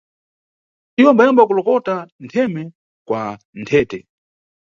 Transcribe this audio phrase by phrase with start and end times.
[0.99, 1.95] Iwo ambawamba kalokota
[2.25, 2.63] ntheme
[3.07, 3.21] kwa
[3.61, 3.99] Nthete.